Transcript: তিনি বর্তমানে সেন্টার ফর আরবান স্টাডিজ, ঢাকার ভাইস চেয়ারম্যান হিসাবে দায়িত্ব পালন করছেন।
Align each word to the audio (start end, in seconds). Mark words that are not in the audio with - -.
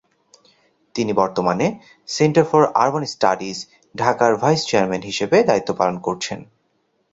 তিনি 0.95 1.11
বর্তমানে 1.13 1.65
সেন্টার 2.09 2.45
ফর 2.45 2.63
আরবান 2.75 3.03
স্টাডিজ, 3.05 3.57
ঢাকার 3.95 4.33
ভাইস 4.35 4.61
চেয়ারম্যান 4.67 5.01
হিসাবে 5.01 5.37
দায়িত্ব 5.43 5.69
পালন 5.73 5.97
করছেন। 5.99 6.39